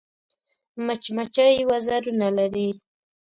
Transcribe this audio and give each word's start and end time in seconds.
مچمچۍ 0.85 1.55
وزرونه 1.69 2.27
لري 2.37 2.67